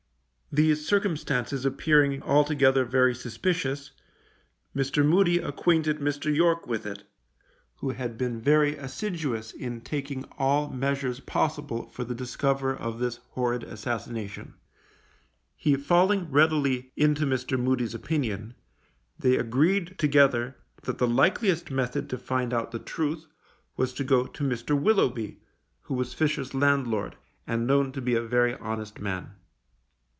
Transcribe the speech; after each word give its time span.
These 0.53 0.85
circumstances 0.85 1.63
appearing 1.63 2.21
altogether 2.23 2.83
very 2.83 3.15
suspicious, 3.15 3.91
Mr. 4.75 5.01
Moody 5.05 5.37
acquainted 5.39 5.99
Mr. 5.99 6.25
York 6.35 6.67
with 6.67 6.85
it, 6.85 7.05
who 7.77 7.91
had 7.91 8.17
been 8.17 8.41
very 8.41 8.75
assiduous 8.75 9.53
in 9.53 9.79
taking 9.79 10.25
all 10.37 10.69
measures 10.69 11.21
possible 11.21 11.87
for 11.87 12.03
the 12.03 12.13
discover 12.13 12.75
of 12.75 12.99
this 12.99 13.21
horrid 13.29 13.63
assassination. 13.63 14.55
He 15.55 15.77
falling 15.77 16.29
readily 16.29 16.91
into 16.97 17.25
Mr. 17.25 17.57
Moody's 17.57 17.95
opinion, 17.95 18.53
they 19.17 19.37
agreed 19.37 19.97
together 19.97 20.57
that 20.83 20.97
the 20.97 21.07
likeliest 21.07 21.71
method 21.71 22.09
to 22.09 22.17
find 22.17 22.53
out 22.53 22.71
the 22.71 22.77
truth 22.79 23.25
was 23.77 23.93
to 23.93 24.03
go 24.03 24.25
to 24.27 24.43
Mr. 24.43 24.77
Willoughby, 24.77 25.39
who 25.83 25.93
was 25.93 26.13
Fisher's 26.13 26.53
landlord, 26.53 27.15
and 27.47 27.65
known 27.65 27.93
to 27.93 28.01
be 28.01 28.15
a 28.15 28.21
very 28.21 28.53
honest 28.57 28.99
man. 28.99 29.35